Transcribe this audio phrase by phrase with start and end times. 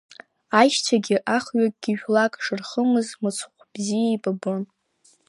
[0.59, 4.63] Аишьцәагьы ахҩыкгьы жәлак шырхымызгьы мыцхә бзиа еибабон.